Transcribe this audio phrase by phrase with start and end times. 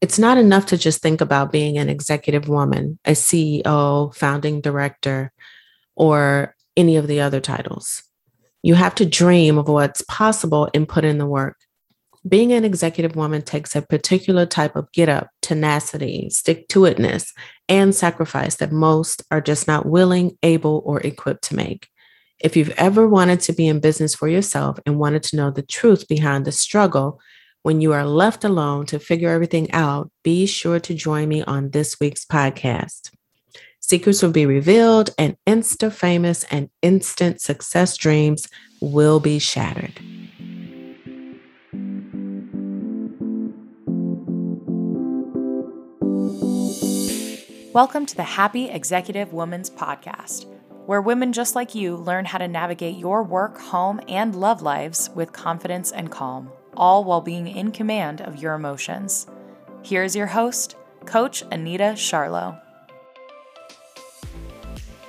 [0.00, 5.32] It's not enough to just think about being an executive woman, a CEO, founding director,
[5.94, 8.02] or any of the other titles.
[8.62, 11.56] You have to dream of what's possible and put in the work.
[12.26, 17.32] Being an executive woman takes a particular type of get up, tenacity, stick to itness,
[17.68, 21.88] and sacrifice that most are just not willing, able, or equipped to make.
[22.38, 25.62] If you've ever wanted to be in business for yourself and wanted to know the
[25.62, 27.20] truth behind the struggle
[27.62, 31.70] when you are left alone to figure everything out, be sure to join me on
[31.70, 33.10] this week's podcast.
[33.80, 38.48] Secrets will be revealed, and insta famous and instant success dreams
[38.80, 40.00] will be shattered.
[47.74, 50.46] Welcome to the Happy Executive Woman's Podcast,
[50.86, 55.10] where women just like you learn how to navigate your work, home, and love lives
[55.14, 59.26] with confidence and calm, all while being in command of your emotions.
[59.82, 62.60] Here's your host, Coach Anita Charlo.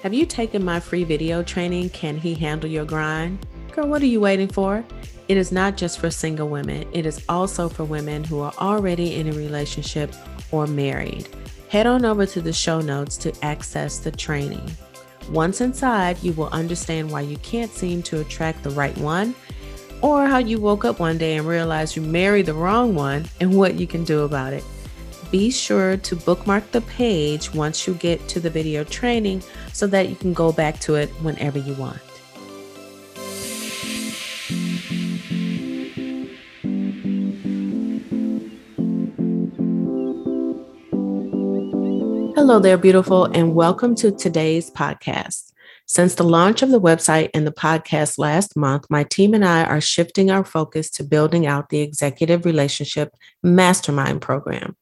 [0.03, 3.45] Have you taken my free video training, Can He Handle Your Grind?
[3.71, 4.83] Girl, what are you waiting for?
[5.27, 9.15] It is not just for single women, it is also for women who are already
[9.15, 10.13] in a relationship
[10.51, 11.27] or married.
[11.69, 14.69] Head on over to the show notes to access the training.
[15.29, 19.35] Once inside, you will understand why you can't seem to attract the right one,
[20.01, 23.55] or how you woke up one day and realized you married the wrong one, and
[23.55, 24.63] what you can do about it.
[25.31, 30.09] Be sure to bookmark the page once you get to the video training so that
[30.09, 32.01] you can go back to it whenever you want.
[42.35, 45.50] Hello there, beautiful, and welcome to today's podcast.
[45.93, 49.65] Since the launch of the website and the podcast last month, my team and I
[49.65, 54.77] are shifting our focus to building out the Executive Relationship Mastermind program.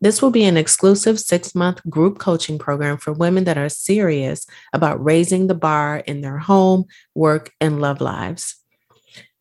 [0.00, 4.46] This will be an exclusive six month group coaching program for women that are serious
[4.72, 8.56] about raising the bar in their home, work, and love lives.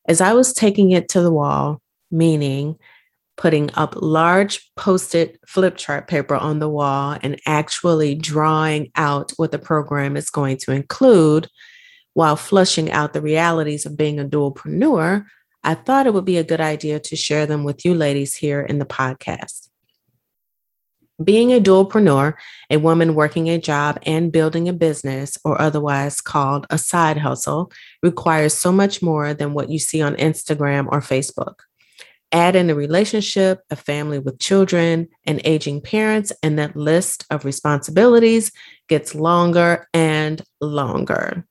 [0.10, 1.82] As I was taking it to the wall,
[2.12, 2.76] meaning
[3.38, 9.52] putting up large post-it flip chart paper on the wall and actually drawing out what
[9.52, 11.48] the program is going to include
[12.18, 15.24] while flushing out the realities of being a dualpreneur,
[15.64, 18.62] I thought it would be a good idea to share them with you ladies here
[18.62, 19.70] in the podcast.
[21.24, 22.34] Being a dualpreneur,
[22.72, 27.72] a woman working a job and building a business, or otherwise called a side hustle,
[28.02, 31.67] requires so much more than what you see on Instagram or Facebook.
[32.32, 37.46] Add in a relationship, a family with children, and aging parents, and that list of
[37.46, 38.52] responsibilities
[38.90, 41.46] gets longer and longer.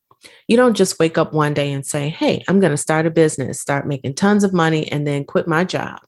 [0.48, 3.10] You don't just wake up one day and say, Hey, I'm going to start a
[3.10, 6.00] business, start making tons of money, and then quit my job.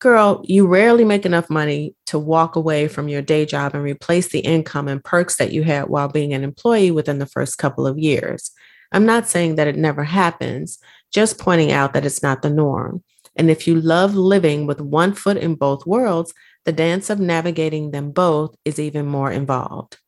[0.00, 4.28] Girl, you rarely make enough money to walk away from your day job and replace
[4.28, 7.86] the income and perks that you had while being an employee within the first couple
[7.86, 8.50] of years.
[8.90, 10.78] I'm not saying that it never happens,
[11.12, 13.04] just pointing out that it's not the norm.
[13.36, 16.34] And if you love living with one foot in both worlds,
[16.64, 19.98] the dance of navigating them both is even more involved.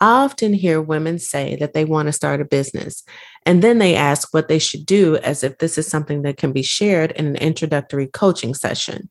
[0.00, 3.04] I often hear women say that they want to start a business,
[3.46, 6.52] and then they ask what they should do as if this is something that can
[6.52, 9.08] be shared in an introductory coaching session.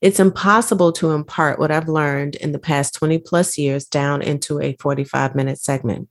[0.00, 4.60] It's impossible to impart what I've learned in the past 20 plus years down into
[4.60, 6.08] a 45 minute segment.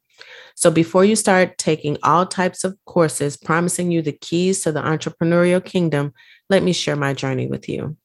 [0.55, 4.81] So before you start taking all types of courses promising you the keys to the
[4.81, 6.13] entrepreneurial kingdom,
[6.51, 7.97] let me share my journey with you.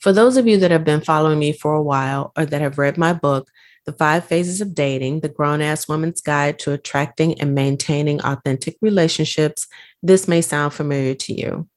[0.00, 2.78] For those of you that have been following me for a while or that have
[2.78, 3.50] read my book,
[3.84, 8.76] The Five Phases of Dating The Grown Ass Woman's Guide to Attracting and Maintaining Authentic
[8.80, 9.66] Relationships,
[10.02, 11.68] this may sound familiar to you.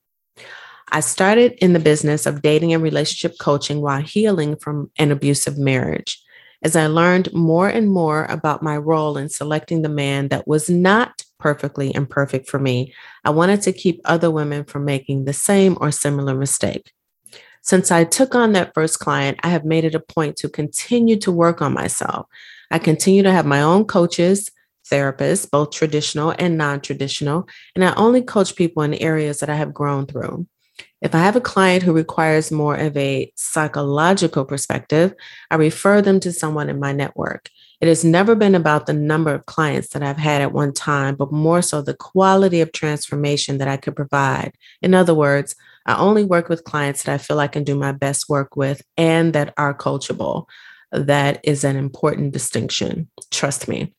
[0.93, 5.57] I started in the business of dating and relationship coaching while healing from an abusive
[5.57, 6.21] marriage.
[6.63, 10.69] As I learned more and more about my role in selecting the man that was
[10.69, 12.93] not perfectly imperfect for me,
[13.25, 16.91] I wanted to keep other women from making the same or similar mistake.
[17.63, 21.17] Since I took on that first client, I have made it a point to continue
[21.17, 22.27] to work on myself.
[22.71, 24.49] I continue to have my own coaches,
[24.89, 29.55] therapists, both traditional and non traditional, and I only coach people in areas that I
[29.55, 30.47] have grown through.
[31.01, 35.13] If I have a client who requires more of a psychological perspective,
[35.49, 37.49] I refer them to someone in my network.
[37.81, 41.15] It has never been about the number of clients that I've had at one time,
[41.15, 44.53] but more so the quality of transformation that I could provide.
[44.83, 45.55] In other words,
[45.87, 48.83] I only work with clients that I feel I can do my best work with
[48.97, 50.45] and that are coachable.
[50.91, 53.09] That is an important distinction.
[53.31, 53.95] Trust me.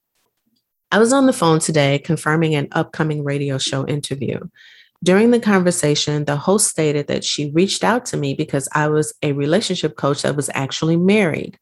[0.93, 4.39] I was on the phone today confirming an upcoming radio show interview.
[5.03, 9.13] During the conversation, the host stated that she reached out to me because I was
[9.23, 11.59] a relationship coach that was actually married.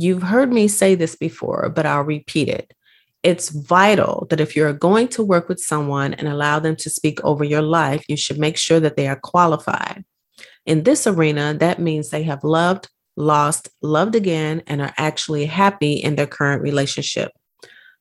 [0.00, 2.72] You've heard me say this before, but I'll repeat it.
[3.22, 7.22] It's vital that if you're going to work with someone and allow them to speak
[7.22, 10.06] over your life, you should make sure that they are qualified.
[10.64, 15.92] In this arena, that means they have loved, lost, loved again, and are actually happy
[15.92, 17.30] in their current relationship.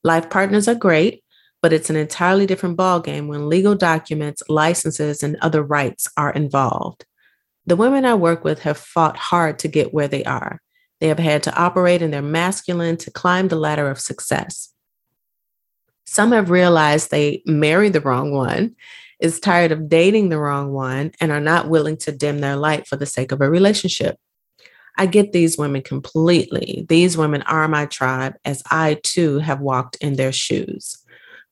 [0.02, 1.22] Life partners are great,
[1.62, 7.04] but it's an entirely different ballgame when legal documents, licenses, and other rights are involved.
[7.66, 10.62] The women I work with have fought hard to get where they are.
[11.00, 14.74] They have had to operate in their masculine to climb the ladder of success.
[16.06, 18.76] Some have realized they married the wrong one,
[19.20, 22.88] is tired of dating the wrong one, and are not willing to dim their light
[22.88, 24.18] for the sake of a relationship.
[24.98, 26.86] I get these women completely.
[26.90, 30.98] These women are my tribe, as I too have walked in their shoes.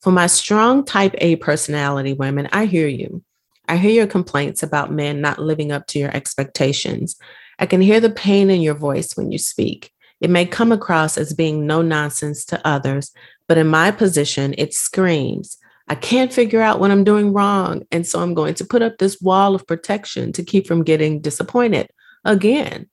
[0.01, 3.23] For my strong type A personality women, I hear you.
[3.69, 7.17] I hear your complaints about men not living up to your expectations.
[7.59, 9.91] I can hear the pain in your voice when you speak.
[10.19, 13.11] It may come across as being no nonsense to others,
[13.47, 15.57] but in my position, it screams,
[15.87, 17.83] I can't figure out what I'm doing wrong.
[17.91, 21.21] And so I'm going to put up this wall of protection to keep from getting
[21.21, 21.89] disappointed
[22.25, 22.89] again.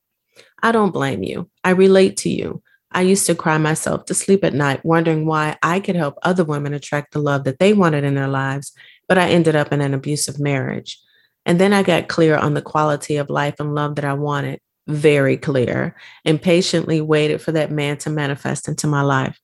[0.63, 1.51] I don't blame you.
[1.65, 2.63] I relate to you.
[2.93, 6.45] I used to cry myself to sleep at night, wondering why I could help other
[6.45, 8.73] women attract the love that they wanted in their lives,
[9.09, 11.01] but I ended up in an abusive marriage.
[11.47, 14.61] And then I got clear on the quality of life and love that I wanted,
[14.87, 15.95] very clear,
[16.25, 19.39] and patiently waited for that man to manifest into my life.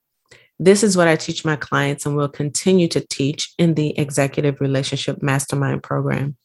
[0.59, 4.61] This is what I teach my clients and will continue to teach in the Executive
[4.61, 6.37] Relationship Mastermind program.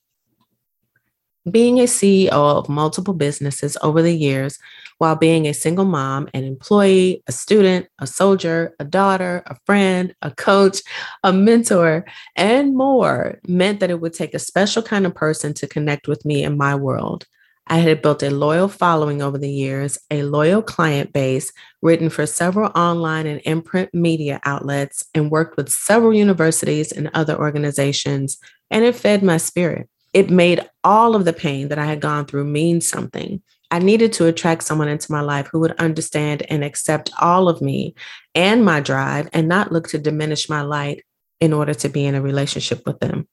[1.49, 4.57] Being a CEO of multiple businesses over the years,
[4.97, 10.15] while being a single mom, an employee, a student, a soldier, a daughter, a friend,
[10.23, 10.81] a coach,
[11.23, 12.05] a mentor,
[12.35, 16.25] and more, meant that it would take a special kind of person to connect with
[16.25, 17.25] me in my world.
[17.67, 21.51] I had built a loyal following over the years, a loyal client base,
[21.81, 27.37] written for several online and imprint media outlets, and worked with several universities and other
[27.37, 28.37] organizations,
[28.71, 29.89] and it fed my spirit.
[30.15, 33.41] It made all of the pain that I had gone through mean something.
[33.69, 37.61] I needed to attract someone into my life who would understand and accept all of
[37.61, 37.95] me
[38.33, 41.03] and my drive and not look to diminish my light
[41.41, 43.27] in order to be in a relationship with them.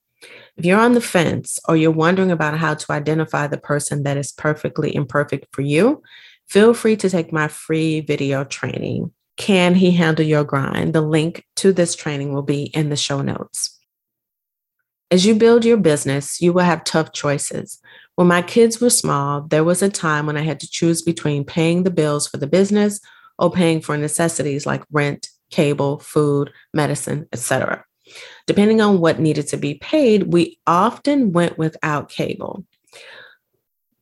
[0.57, 4.17] If you're on the fence or you're wondering about how to identify the person that
[4.17, 6.03] is perfectly imperfect for you,
[6.49, 9.13] feel free to take my free video training.
[9.37, 10.95] Can he handle your grind?
[10.95, 13.79] The link to this training will be in the show notes.
[15.13, 17.79] As you build your business, you will have tough choices.
[18.15, 21.45] When my kids were small, there was a time when I had to choose between
[21.45, 22.99] paying the bills for the business
[23.39, 27.85] or paying for necessities like rent, cable, food, medicine, etc.
[28.47, 32.65] Depending on what needed to be paid, we often went without cable.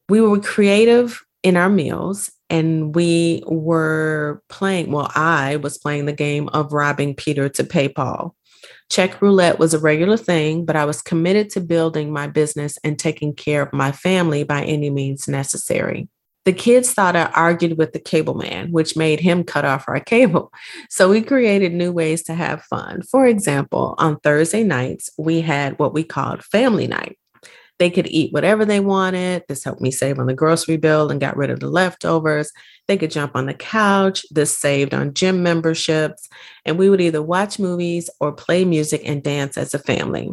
[0.08, 6.12] We were creative in our meals and we were playing, well, I was playing the
[6.12, 8.36] game of robbing Peter to pay Paul.
[8.90, 12.98] Check roulette was a regular thing, but I was committed to building my business and
[12.98, 16.08] taking care of my family by any means necessary.
[16.46, 20.00] The kids thought I argued with the cable man, which made him cut off our
[20.00, 20.52] cable.
[20.88, 23.02] So we created new ways to have fun.
[23.02, 27.16] For example, on Thursday nights, we had what we called family night.
[27.80, 29.44] They could eat whatever they wanted.
[29.48, 32.52] This helped me save on the grocery bill and got rid of the leftovers.
[32.86, 34.26] They could jump on the couch.
[34.30, 36.28] This saved on gym memberships.
[36.66, 40.30] And we would either watch movies or play music and dance as a family.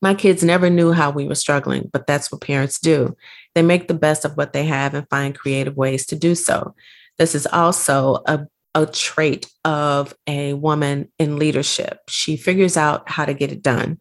[0.00, 3.14] My kids never knew how we were struggling, but that's what parents do.
[3.54, 6.74] They make the best of what they have and find creative ways to do so.
[7.18, 11.98] This is also a, a trait of a woman in leadership.
[12.08, 13.98] She figures out how to get it done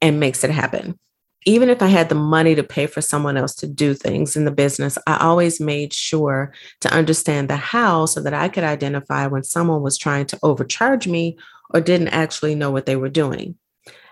[0.00, 0.96] and makes it happen.
[1.48, 4.44] Even if I had the money to pay for someone else to do things in
[4.44, 6.52] the business, I always made sure
[6.82, 11.08] to understand the how so that I could identify when someone was trying to overcharge
[11.08, 11.38] me
[11.72, 13.56] or didn't actually know what they were doing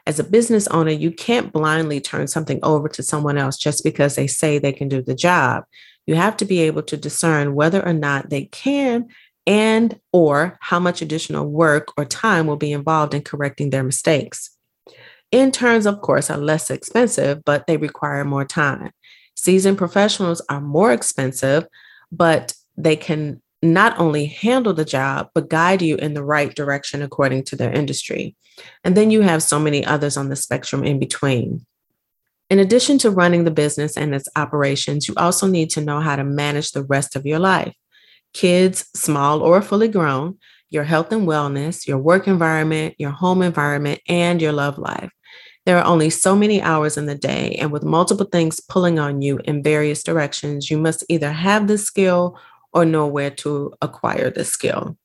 [0.07, 4.14] as a business owner, you can't blindly turn something over to someone else just because
[4.14, 5.64] they say they can do the job.
[6.07, 9.09] You have to be able to discern whether or not they can
[9.47, 14.55] and or how much additional work or time will be involved in correcting their mistakes.
[15.33, 18.90] Interns, of course, are less expensive, but they require more time.
[19.35, 21.66] Seasoned professionals are more expensive,
[22.11, 27.02] but they can not only handle the job, but guide you in the right direction
[27.02, 28.37] according to their industry.
[28.85, 31.66] And then you have so many others on the spectrum in between.
[32.49, 36.14] In addition to running the business and its operations, you also need to know how
[36.16, 37.75] to manage the rest of your life
[38.33, 40.37] kids, small or fully grown,
[40.70, 45.11] your health and wellness, your work environment, your home environment, and your love life.
[45.64, 49.20] There are only so many hours in the day, and with multiple things pulling on
[49.20, 52.38] you in various directions, you must either have the skill
[52.73, 54.96] or know where to acquire the skill.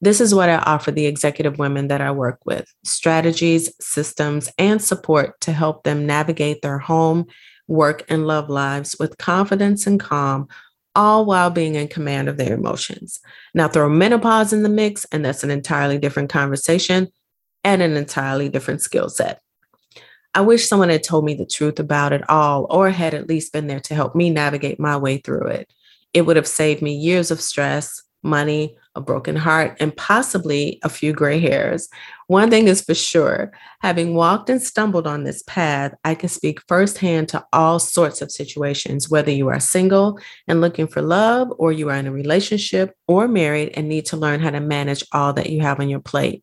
[0.00, 4.82] This is what I offer the executive women that I work with strategies, systems, and
[4.82, 7.26] support to help them navigate their home,
[7.66, 10.48] work, and love lives with confidence and calm,
[10.98, 13.20] all while being in command of their emotions.
[13.54, 17.06] Now, throw menopause in the mix, and that's an entirely different conversation
[17.62, 19.40] and an entirely different skill set.
[20.34, 23.52] I wish someone had told me the truth about it all or had at least
[23.52, 25.72] been there to help me navigate my way through it.
[26.12, 30.88] It would have saved me years of stress, money, a broken heart, and possibly a
[30.88, 31.88] few gray hairs.
[32.26, 36.60] One thing is for sure having walked and stumbled on this path, I can speak
[36.66, 41.72] firsthand to all sorts of situations, whether you are single and looking for love, or
[41.72, 45.32] you are in a relationship or married and need to learn how to manage all
[45.32, 46.42] that you have on your plate.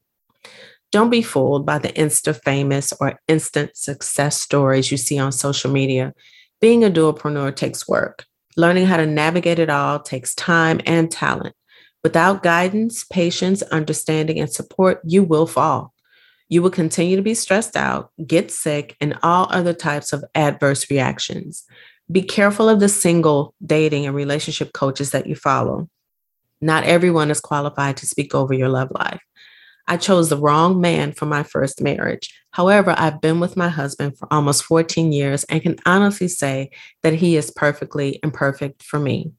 [0.92, 5.70] Don't be fooled by the insta famous or instant success stories you see on social
[5.70, 6.14] media.
[6.62, 8.26] Being a dualpreneur takes work.
[8.56, 11.54] Learning how to navigate it all takes time and talent.
[12.06, 15.92] Without guidance, patience, understanding, and support, you will fall.
[16.50, 20.92] You will continue to be stressed out, get sick, and all other types of adverse
[20.92, 21.64] reactions.
[22.12, 25.90] Be careful of the single, dating, and relationship coaches that you follow.
[26.62, 29.24] Not everyone is qualified to speak over your love life.
[29.88, 32.32] I chose the wrong man for my first marriage.
[32.52, 36.70] However, I've been with my husband for almost 14 years and can honestly say
[37.02, 39.32] that he is perfectly imperfect for me.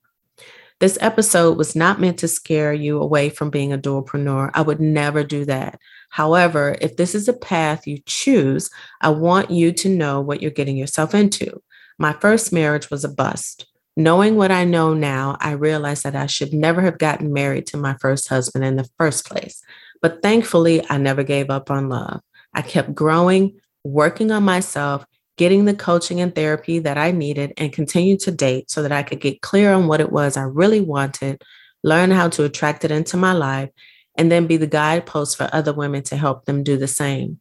[0.79, 4.51] This episode was not meant to scare you away from being a dualpreneur.
[4.53, 5.81] I would never do that.
[6.11, 8.69] However, if this is a path you choose,
[9.01, 11.63] I want you to know what you're getting yourself into.
[11.99, 13.67] My first marriage was a bust.
[13.97, 17.79] Knowing what I know now, I realized that I should never have gotten married to
[17.79, 19.63] my first husband in the first place.
[20.03, 22.21] But thankfully, I never gave up on love.
[22.53, 25.07] I kept growing, working on myself,
[25.37, 29.03] getting the coaching and therapy that I needed, and continued to date so that I
[29.03, 31.43] could get clear on what it was I really wanted,
[31.83, 33.71] learn how to attract it into my life,
[34.17, 37.41] and then be the guidepost for other women to help them do the same.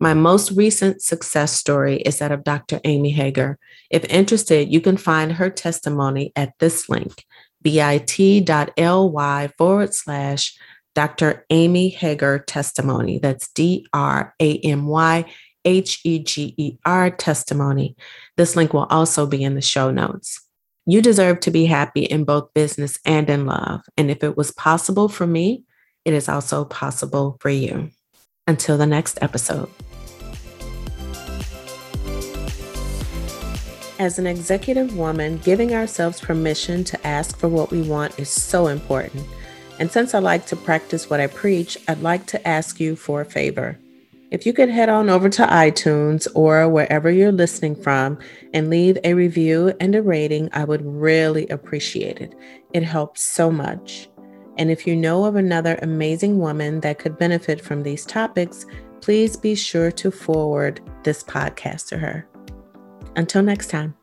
[0.00, 2.80] My most recent success story is that of Dr.
[2.84, 3.58] Amy Heger.
[3.90, 7.24] If interested, you can find her testimony at this link,
[7.62, 10.56] bit.ly forward slash
[10.94, 11.44] Dr.
[11.50, 13.18] Amy Heger testimony.
[13.18, 15.24] That's D R A M Y
[15.64, 17.96] H E G E R testimony.
[18.36, 20.40] This link will also be in the show notes.
[20.86, 23.82] You deserve to be happy in both business and in love.
[23.96, 25.64] And if it was possible for me,
[26.04, 27.90] it is also possible for you.
[28.46, 29.68] Until the next episode.
[33.98, 38.68] As an executive woman, giving ourselves permission to ask for what we want is so
[38.68, 39.26] important.
[39.78, 43.20] And since I like to practice what I preach, I'd like to ask you for
[43.20, 43.78] a favor.
[44.30, 48.18] If you could head on over to iTunes or wherever you're listening from
[48.52, 52.34] and leave a review and a rating, I would really appreciate it.
[52.74, 54.10] It helps so much.
[54.58, 58.66] And if you know of another amazing woman that could benefit from these topics,
[59.00, 62.28] please be sure to forward this podcast to her.
[63.16, 63.94] Until next time.